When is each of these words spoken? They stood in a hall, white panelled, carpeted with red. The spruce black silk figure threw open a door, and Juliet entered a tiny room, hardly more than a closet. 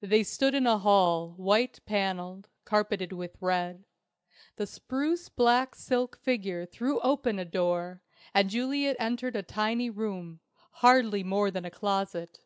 They 0.00 0.24
stood 0.24 0.52
in 0.56 0.66
a 0.66 0.78
hall, 0.78 1.34
white 1.36 1.78
panelled, 1.86 2.48
carpeted 2.64 3.12
with 3.12 3.36
red. 3.40 3.84
The 4.56 4.66
spruce 4.66 5.28
black 5.28 5.76
silk 5.76 6.16
figure 6.18 6.66
threw 6.66 6.98
open 7.02 7.38
a 7.38 7.44
door, 7.44 8.02
and 8.34 8.50
Juliet 8.50 8.96
entered 8.98 9.36
a 9.36 9.44
tiny 9.44 9.90
room, 9.90 10.40
hardly 10.82 11.22
more 11.22 11.52
than 11.52 11.64
a 11.64 11.70
closet. 11.70 12.40